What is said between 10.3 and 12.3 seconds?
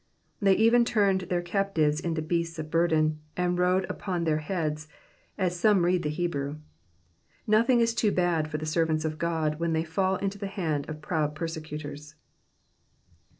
the hands cf proud persecutors.